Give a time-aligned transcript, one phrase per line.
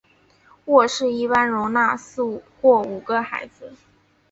[0.65, 3.73] 卧室一般容纳四或五个孩子。